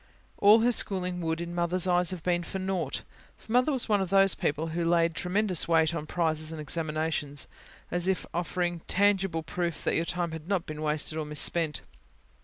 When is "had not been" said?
10.31-10.81